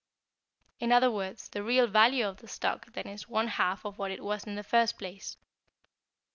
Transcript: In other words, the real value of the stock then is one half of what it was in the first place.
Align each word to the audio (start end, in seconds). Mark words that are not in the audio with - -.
In 0.79 0.91
other 0.91 1.11
words, 1.11 1.47
the 1.49 1.61
real 1.61 1.85
value 1.85 2.25
of 2.27 2.37
the 2.37 2.47
stock 2.47 2.87
then 2.93 3.05
is 3.05 3.27
one 3.29 3.47
half 3.47 3.85
of 3.85 3.99
what 3.99 4.09
it 4.09 4.23
was 4.23 4.45
in 4.45 4.55
the 4.55 4.63
first 4.63 4.97
place. 4.97 5.37